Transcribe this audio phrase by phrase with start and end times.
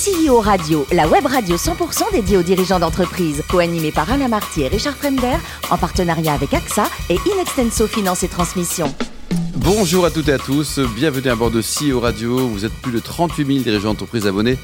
[0.00, 4.68] CEO Radio, la web radio 100% dédiée aux dirigeants d'entreprise, co-animée par Alain Marty et
[4.68, 5.36] Richard Fremder,
[5.70, 8.94] en partenariat avec AXA et Inextenso Finance et Transmission.
[9.56, 12.38] Bonjour à toutes et à tous, bienvenue à bord de CEO Radio.
[12.48, 14.56] Vous êtes plus de 38 000 dirigeants d'entreprise abonnés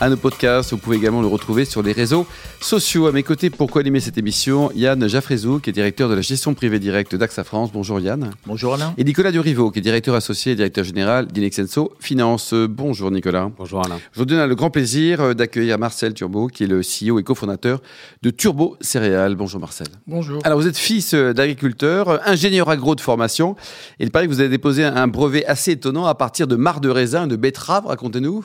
[0.00, 0.70] à nos podcasts.
[0.70, 2.26] Vous pouvez également le retrouver sur les réseaux
[2.60, 3.06] sociaux.
[3.06, 6.54] À mes côtés, pour co-animer cette émission, Yann Jaffrezou, qui est directeur de la gestion
[6.54, 7.70] privée directe d'AXA France.
[7.72, 8.30] Bonjour Yann.
[8.46, 8.94] Bonjour Alain.
[8.98, 12.54] Et Nicolas Durivo, qui est directeur associé et directeur général d'Inexenso Finance.
[12.54, 13.50] Bonjour Nicolas.
[13.56, 13.98] Bonjour Alain.
[14.14, 17.80] Aujourd'hui, on a le grand plaisir d'accueillir Marcel Turbo, qui est le CEO et cofondateur
[18.22, 19.34] de Turbo Céréales.
[19.34, 19.88] Bonjour Marcel.
[20.06, 20.40] Bonjour.
[20.44, 23.56] Alors, vous êtes fils d'agriculteur, ingénieur agro de formation,
[23.98, 26.80] et il paraît que vous avez déposé un brevet assez étonnant à partir de marc
[26.80, 27.86] de raisin et de betterave.
[27.86, 28.44] Racontez-nous.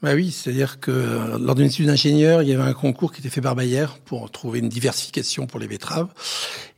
[0.00, 3.30] Bah oui, c'est-à-dire que lors d'une étude d'ingénieur, il y avait un concours qui était
[3.30, 6.08] fait par Bayer pour trouver une diversification pour les betteraves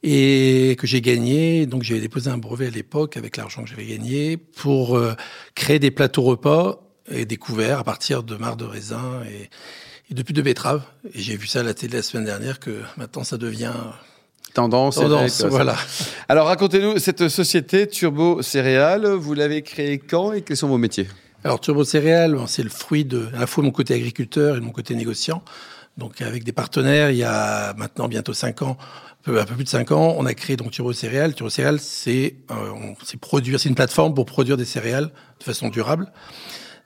[0.02, 1.66] et que j'ai gagné.
[1.66, 5.14] Donc j'avais déposé un brevet à l'époque avec l'argent que j'avais gagné pour euh,
[5.54, 9.50] créer des plateaux repas et des couverts à partir de marc de raisin et,
[10.10, 10.82] et de plus de betteraves.
[11.12, 13.74] Et j'ai vu ça à la télé la semaine dernière que maintenant ça devient
[14.54, 15.76] Tendance, Tendance voilà.
[16.28, 21.06] Alors racontez-nous cette société Turbo Céréales, vous l'avez créée quand et quels sont vos métiers?
[21.42, 24.72] Alors Turbo Céréales, c'est le fruit de à la fois mon côté agriculteur et mon
[24.72, 25.42] côté négociant.
[25.96, 28.76] Donc avec des partenaires, il y a maintenant bientôt 5 ans,
[29.26, 31.34] un peu, plus de 5 ans, on a créé donc Turbo Céréales.
[31.34, 36.12] Turbo Céréales, c'est euh, produire, c'est une plateforme pour produire des céréales de façon durable.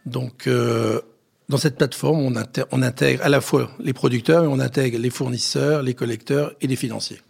[0.06, 1.00] Donc euh,
[1.48, 2.32] dans cette plateforme, on,
[2.70, 6.66] on intègre à la fois les producteurs, mais on intègre les fournisseurs, les collecteurs et
[6.68, 7.20] les financiers.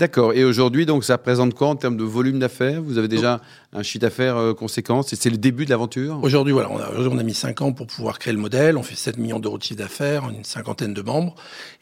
[0.00, 0.32] D'accord.
[0.32, 2.80] Et aujourd'hui, donc, ça représente quoi en termes de volume d'affaires?
[2.80, 3.42] Vous avez déjà
[3.74, 5.02] un chiffre d'affaires euh, conséquent?
[5.02, 6.18] C'est le début de l'aventure?
[6.22, 8.78] Aujourd'hui, voilà, on a, on a mis 5 ans pour pouvoir créer le modèle.
[8.78, 11.34] On fait 7 millions d'euros de chiffre d'affaires, une cinquantaine de membres.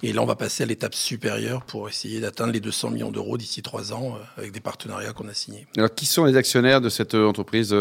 [0.03, 3.39] Et là, on va passer à l'étape supérieure pour essayer d'atteindre les 200 millions d'euros
[3.39, 5.69] d'ici 3 ans euh, avec des partenariats qu'on a signés.
[5.77, 7.73] Alors, qui sont les actionnaires de cette euh, entreprise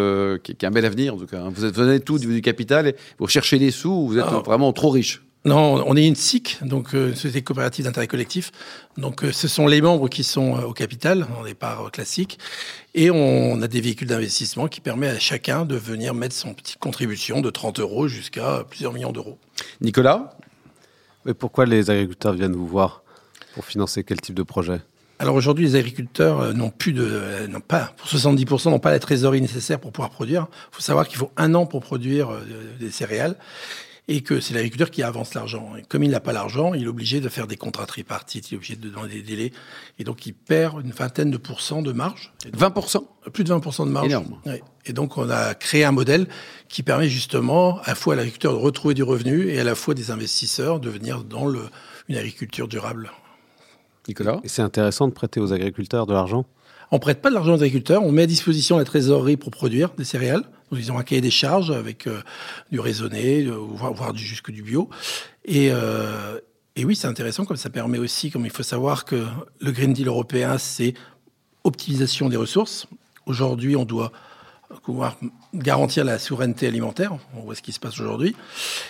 [0.43, 1.51] qui, qui, a un bel avenir, en tout cas hein?
[1.51, 4.25] Vous, êtes, vous avez tout du, capital, et vous recherchez des sous ou vous êtes
[4.45, 5.23] vraiment trop riche?
[5.47, 8.51] Non, on est une SIC, donc euh, une société coopérative d'intérêt collectif.
[8.97, 12.37] Donc euh, ce sont les membres qui sont euh, au capital, dans des parts classiques,
[12.93, 16.79] et on a des véhicules d'investissement qui permettent à chacun de venir mettre son petite
[16.79, 19.37] contribution de 30 euros jusqu'à plusieurs millions d'euros.
[19.79, 20.37] Nicolas?
[21.23, 23.01] Mais pourquoi les agriculteurs viennent vous voir
[23.53, 24.81] pour financer quel type de projet?
[25.19, 29.41] Alors aujourd'hui, les agriculteurs n'ont plus de, n'ont pas, pour 70%, n'ont pas la trésorerie
[29.41, 30.47] nécessaire pour pouvoir produire.
[30.73, 32.31] Il faut savoir qu'il faut un an pour produire
[32.79, 33.37] des céréales
[34.07, 35.75] et que c'est l'agriculteur qui avance l'argent.
[35.77, 38.53] Et comme il n'a pas l'argent, il est obligé de faire des contrats tripartites, il
[38.53, 39.51] est obligé de donner des délais,
[39.99, 42.33] et donc il perd une vingtaine de pourcents de marge.
[42.45, 43.03] Donc, 20%
[43.33, 44.07] Plus de 20% de marge.
[44.07, 44.39] Énorme.
[44.45, 44.63] Ouais.
[44.85, 46.27] Et donc on a créé un modèle
[46.69, 49.75] qui permet justement à la fois à l'agriculteur de retrouver du revenu et à la
[49.75, 51.63] fois des investisseurs de venir dans le,
[52.07, 53.11] une agriculture durable.
[54.07, 54.39] Nicolas?
[54.43, 56.45] Et c'est intéressant de prêter aux agriculteurs de l'argent?
[56.91, 59.89] On prête pas de l'argent aux agriculteurs, on met à disposition la trésorerie pour produire
[59.97, 60.45] des céréales.
[60.71, 62.21] Ils ont un cahier des charges avec euh,
[62.71, 64.89] du raisonné, euh, voire, voire du, jusque du bio.
[65.45, 66.39] Et, euh,
[66.75, 69.25] et oui, c'est intéressant, comme ça permet aussi, comme il faut savoir que
[69.61, 70.93] le Green Deal européen, c'est
[71.63, 72.87] optimisation des ressources.
[73.25, 74.11] Aujourd'hui, on doit
[74.87, 75.17] pouvoir
[75.53, 77.17] garantir la souveraineté alimentaire.
[77.35, 78.35] On voit ce qui se passe aujourd'hui.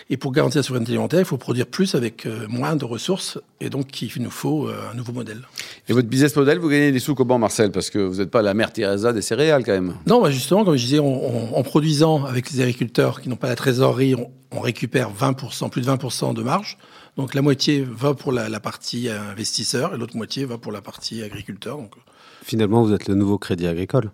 [0.09, 3.39] Et pour garantir la souveraineté alimentaire, il faut produire plus avec euh, moins de ressources.
[3.61, 5.41] Et donc, il nous faut euh, un nouveau modèle.
[5.87, 7.71] Et votre business model, vous gagnez des sous comment, Marcel?
[7.71, 9.95] Parce que vous n'êtes pas la mère Teresa des céréales, quand même.
[10.05, 13.35] Non, bah justement, comme je disais, on, on, en produisant avec les agriculteurs qui n'ont
[13.35, 16.77] pas la trésorerie, on, on, récupère 20%, plus de 20% de marge.
[17.17, 20.81] Donc, la moitié va pour la, la partie investisseur et l'autre moitié va pour la
[20.81, 21.77] partie agriculteur.
[21.77, 21.95] Donc,
[22.43, 24.11] Finalement, vous êtes le nouveau crédit agricole.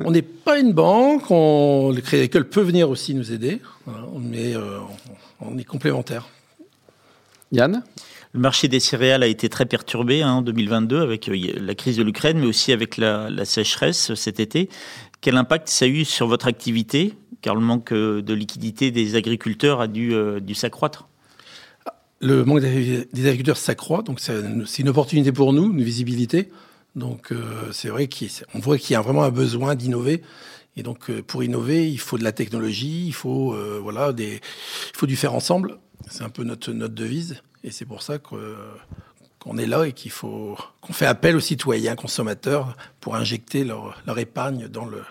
[0.00, 3.60] On n'est pas une banque, on, le Crédit Agricole peut venir aussi nous aider,
[4.18, 4.78] mais euh,
[5.40, 6.28] on, est complémentaires.
[7.52, 7.82] Yann?
[8.32, 11.96] Le marché des céréales a été très perturbé hein, en 2022 avec euh, la crise
[11.96, 14.68] de l'Ukraine, mais aussi avec la, la, sécheresse cet été.
[15.20, 19.16] Quel impact ça a eu sur votre activité Car le manque euh, de liquidité des
[19.16, 21.08] agriculteurs a dû, euh, dû s'accroître?
[22.20, 26.50] Le manque des agriculteurs s'accroît, donc c'est une opportunité pour nous, une visibilité.
[26.98, 30.22] Donc euh, c'est vrai qu'on voit qu'il y a vraiment un besoin d'innover.
[30.76, 34.34] Et donc euh, pour innover, il faut de la technologie, il faut euh, voilà des,
[34.34, 35.78] il faut du faire ensemble.
[36.10, 37.42] C'est un peu notre notre devise.
[37.64, 41.96] Et c'est pour ça qu'on est là et qu'il faut qu'on fait appel aux citoyens
[41.96, 45.02] consommateurs pour injecter leur, leur épargne dans le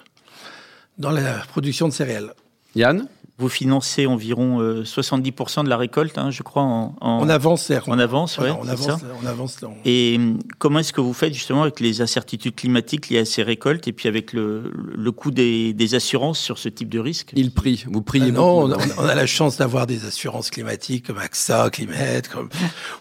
[0.97, 2.33] dans la production de céréales.
[2.75, 3.07] Yann?
[3.39, 6.63] Vous financez environ euh, 70% de la récolte, hein, je crois.
[6.63, 9.57] En, en, on avance, On avance, ouais, on avance, on avance.
[9.61, 9.73] On...
[9.85, 10.19] Et
[10.57, 13.93] comment est-ce que vous faites justement avec les incertitudes climatiques liées à ces récoltes et
[13.93, 17.31] puis avec le, le coût des, des assurances sur ce type de risque?
[17.35, 18.29] Il prie, vous priez.
[18.29, 22.23] Ah non, on a, on a, la chance d'avoir des assurances climatiques comme AXA, Climet,
[22.31, 22.49] comme,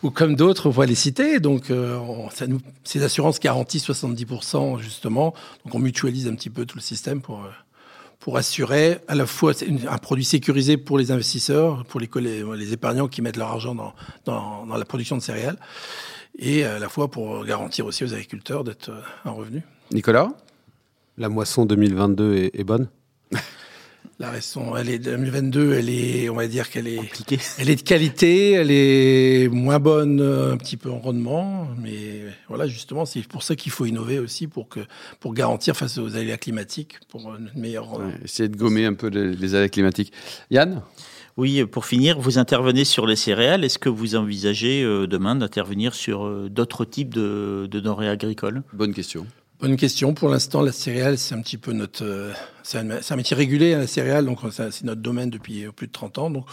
[0.02, 1.40] ou comme d'autres, on va les citer.
[1.40, 5.32] Donc, euh, on, ça nous, ces assurances garantissent 70% justement.
[5.64, 7.38] Donc, on mutualise un petit peu tout le système pour.
[7.38, 7.48] Euh,
[8.26, 9.52] pour assurer à la fois
[9.88, 12.08] un produit sécurisé pour les investisseurs, pour les,
[12.56, 13.94] les, épargnants qui mettent leur argent dans,
[14.24, 15.56] dans, dans, la production de céréales,
[16.36, 18.90] et à la fois pour garantir aussi aux agriculteurs d'être
[19.24, 19.62] un revenu.
[19.92, 20.32] Nicolas?
[21.16, 22.88] La moisson 2022 est, est bonne?
[24.18, 27.00] La raison, elle est 2022, elle est, on va dire qu'elle est,
[27.58, 32.22] elle est de qualité, elle est moins bonne euh, un petit peu en rendement, mais
[32.48, 34.80] voilà, justement, c'est pour ça qu'il faut innover aussi pour que,
[35.20, 38.12] pour garantir face aux aléas climatiques, pour une meilleure rendement.
[38.24, 40.12] essayer de gommer un peu les, les aléas climatiques.
[40.50, 40.82] Yann?
[41.36, 43.62] Oui, pour finir, vous intervenez sur les céréales.
[43.62, 48.62] Est-ce que vous envisagez euh, demain d'intervenir sur euh, d'autres types de, de denrées agricoles?
[48.72, 49.26] Bonne question.
[49.60, 50.12] Bonne question.
[50.12, 52.04] Pour l'instant, la céréale, c'est un petit peu notre.
[52.04, 52.32] Euh,
[52.62, 56.18] c'est un, métier régulé, hein, la céréale, donc c'est notre domaine depuis plus de 30
[56.18, 56.30] ans.
[56.30, 56.46] Donc,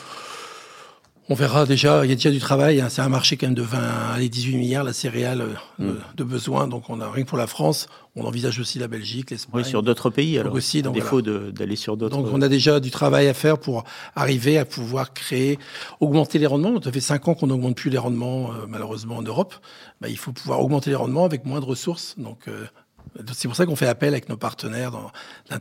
[1.29, 2.81] on verra déjà, il y a déjà du travail.
[2.81, 3.79] Hein, c'est un marché quand même de 20
[4.13, 5.97] à 18 milliards, la céréale euh, mm.
[6.17, 6.67] de besoins.
[6.67, 7.87] Donc, on a rien que pour la France.
[8.15, 9.63] On envisage aussi la Belgique, l'Espagne.
[9.63, 10.53] Oui, sur d'autres pays, alors.
[10.53, 12.17] Aussi, donc, défaut d'aller sur d'autres.
[12.17, 13.85] Donc, on a déjà du travail à faire pour
[14.15, 15.59] arriver à pouvoir créer,
[16.01, 16.81] augmenter les rendements.
[16.81, 19.55] Ça fait 5 ans qu'on n'augmente plus les rendements, euh, malheureusement, en Europe.
[20.01, 22.15] Bah, il faut pouvoir augmenter les rendements avec moins de ressources.
[22.17, 22.49] Donc,
[23.33, 24.91] c'est pour ça qu'on fait appel avec nos partenaires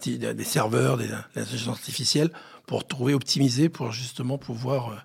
[0.04, 2.30] des serveurs, des intelligences artificielles,
[2.66, 4.96] pour trouver, optimiser, pour justement pouvoir euh,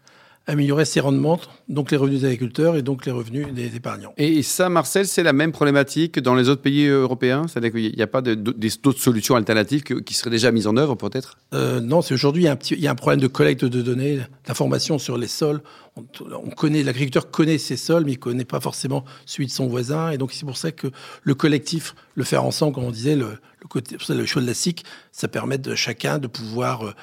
[0.48, 4.14] améliorer ses rendements, donc les revenus des agriculteurs et donc les revenus des épargnants.
[4.18, 7.46] Et ça, Marcel, c'est la même problématique dans les autres pays européens?
[7.48, 11.38] C'est-à-dire qu'il n'y a pas d'autres solutions alternatives qui seraient déjà mises en œuvre, peut-être?
[11.54, 14.98] Euh, Non, c'est aujourd'hui, il, il, y a un problème de collecte de données, d'informations
[14.98, 15.62] sur les sols.
[15.98, 19.68] On, connaît, l'agriculteur connaît ses sols, mais il ne connaît pas forcément celui de son
[19.68, 20.12] voisin.
[20.12, 20.88] Et donc, c'est pour ça que
[21.24, 24.54] le collectif, le faire ensemble, comme on disait, le, le, côté, le choix de la
[24.54, 26.86] SIC, ça permet de chacun de pouvoir...
[26.86, 26.94] Euh,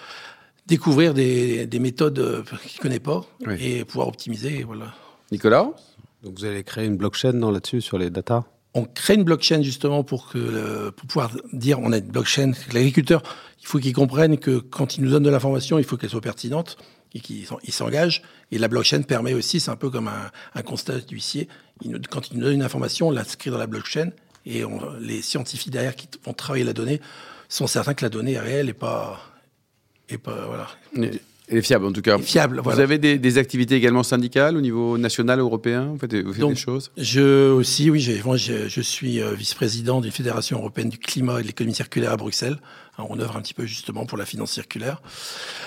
[0.66, 3.25] découvrir des, méthodes euh, qu'il ne connaît pas
[3.58, 4.62] et pouvoir optimiser.
[4.64, 4.94] Voilà.
[5.31, 5.70] Nicolas
[6.22, 8.44] Donc vous allez créer une blockchain là-dessus sur les data?
[8.76, 12.52] On crée une blockchain justement pour que pour pouvoir dire on a une blockchain.
[12.72, 13.22] L'agriculteur,
[13.61, 16.20] il faut qu'il comprenne que quand il nous donne de l'information, il faut qu'elle soit
[16.20, 16.76] pertinente
[17.14, 18.22] et qu'il s'engage.
[18.50, 20.10] Et la blockchain permet aussi, c'est un peu comme
[20.55, 21.49] un, constat d'huissier.
[22.10, 24.10] quand il nous donne une information, on l'inscrit dans la blockchain
[24.44, 24.64] et
[25.00, 27.00] les scientifiques derrière qui vont travailler la donnée
[27.49, 29.20] sont certains que la donnée est réelle et pas
[30.08, 30.68] et pas, voilà.
[31.48, 32.18] Elle est fiable en tout cas.
[32.18, 32.60] Fiable.
[32.64, 35.90] Vous avez des, activités également syndicales au niveau national, européen?
[35.92, 36.90] Vous faites, vous faites des choses?
[36.96, 38.20] Je aussi, oui.
[38.24, 42.12] Moi, je, je suis euh, vice-président d'une fédération européenne du climat et de l'économie circulaire
[42.12, 42.56] à Bruxelles.
[42.98, 45.02] on œuvre un petit peu justement pour la finance circulaire.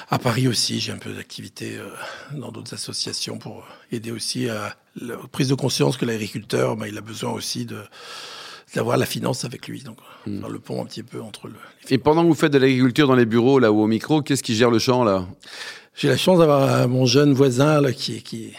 [0.10, 1.90] À Paris aussi, j'ai un peu d'activités euh,
[2.34, 6.98] dans d'autres associations pour aider aussi à la prise de conscience que l'agriculteur, bah, il
[6.98, 7.78] a besoin aussi de
[8.76, 9.82] d'avoir la finance avec lui.
[9.82, 10.40] Donc, hmm.
[10.40, 11.56] faire le pont un petit peu entre le.
[11.90, 14.44] Et pendant que vous faites de l'agriculture dans les bureaux, là, ou au micro, qu'est-ce
[14.44, 15.26] qui gère le champ, là?
[15.96, 18.54] J'ai la chance d'avoir euh, mon jeune voisin, là, qui, qui,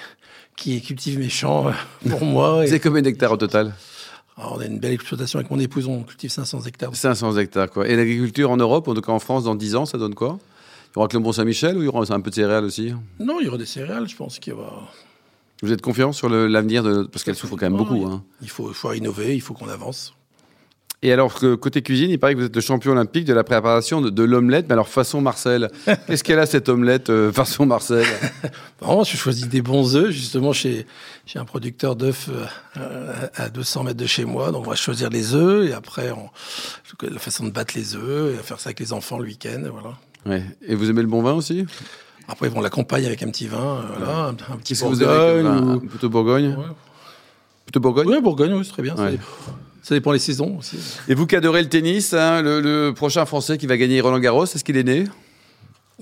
[0.56, 1.72] qui cultive mes champs euh,
[2.08, 2.64] pour moi.
[2.64, 3.74] Vous avez combien d'hectares au total?
[4.36, 6.94] On a une belle exploitation avec mon épouse, on cultive 500 hectares.
[6.94, 7.88] 500 hectares, quoi.
[7.88, 10.38] Et l'agriculture en Europe, en tout cas en France, dans 10 ans, ça donne quoi?
[10.90, 12.94] Il y aura que le Mont-Saint-Michel ou il y aura un peu de céréales aussi?
[13.18, 14.88] Non, il y aura des céréales, je pense qu'il y aura
[15.62, 18.06] vous êtes confiant sur l'avenir de parce qu'elle souffre quand même beaucoup.
[18.06, 18.22] Hein.
[18.42, 20.14] Il faut, faut innover, il faut qu'on avance.
[21.00, 24.00] Et alors, côté cuisine, il paraît que vous êtes le champion olympique de la préparation
[24.00, 25.70] de, l'omelette, mais alors façon Marcel.
[26.06, 28.04] Qu'est-ce qu'elle a cette omelette euh, façon Marcel?
[28.80, 30.86] Bon, je choisis des bons œufs, justement, chez,
[31.26, 32.28] chez un producteur d'œufs
[32.76, 34.50] euh, à 200 mètres de chez moi.
[34.50, 36.30] Donc, on va choisir les œufs et après, on,
[37.02, 39.62] la façon de battre les œufs et à faire ça avec les enfants le week-end.
[39.70, 39.96] Voilà.
[40.26, 40.44] Ouais.
[40.66, 41.64] Et vous aimez le bon vin aussi?
[42.28, 45.80] Après, on l'accompagne avec un petit vin, euh, voilà, un, petit Bourgogne.
[45.88, 46.56] Plutôt Bourgogne
[47.64, 48.94] Plutôt Bourgogne Oui, Bourgogne, oui, c'est très bien.
[49.82, 50.76] Ça dépend les saisons aussi.
[51.08, 54.44] Et vous qui adorez le tennis, hein, le, prochain Français qui va gagner Roland Garros,
[54.44, 55.04] est-ce qu'il est né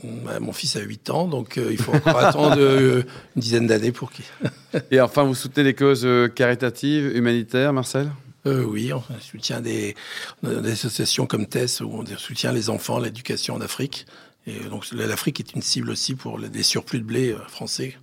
[0.03, 3.05] bah, Mon fils a 8 ans, donc euh, il faut encore attendre euh,
[3.37, 4.25] une dizaine d'années pour qu'il.
[4.91, 8.11] Et enfin, vous soutenez les causes caritatives, humanitaires, Marcel
[8.49, 9.97] oui, on soutient des,
[10.45, 14.07] des, associations comme TESS où on soutient les enfants, l'éducation en Afrique.
[14.47, 17.97] Et donc l'Afrique est une cible aussi pour les surplus de blé euh, français,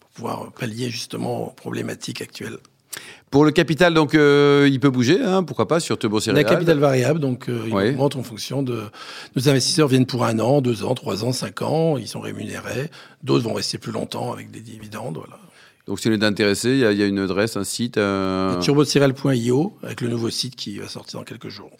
[0.00, 2.58] pour pouvoir pallier justement aux problématiques actuelles.
[3.30, 6.44] Pour le capital, donc, euh, il peut bouger, hein, pourquoi pas, sur Turbo Céréales.
[6.44, 8.82] Le capital variable, donc, euh, il augmente en fonction de.
[9.36, 12.90] Nos investisseurs viennent pour un an, deux ans, trois ans, cinq ans, ils sont rémunérés.
[13.22, 15.38] D'autres vont rester plus longtemps avec des dividendes, voilà.
[15.86, 17.96] Donc, si on est intéressé, il y, a une adresse, un site.
[17.96, 18.60] Euh...
[19.82, 21.70] Avec le nouveau site qui va sortir dans quelques jours.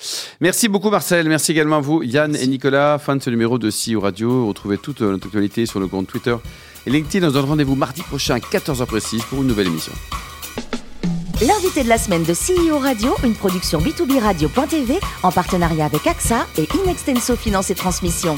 [0.41, 1.29] Merci beaucoup, Marcel.
[1.29, 2.99] Merci également à vous, Yann et Nicolas.
[2.99, 4.49] Fin de ce numéro de CEO Radio.
[4.49, 6.37] Retrouvez toute notre actualité sur le compte Twitter
[6.87, 7.27] et LinkedIn.
[7.27, 9.93] On se donne rendez-vous mardi prochain à 14h précise pour une nouvelle émission.
[11.41, 16.47] L'invité de la semaine de CEO Radio, une production B2B Radio.tv en partenariat avec AXA
[16.59, 18.37] et Inextenso Finance et Transmission.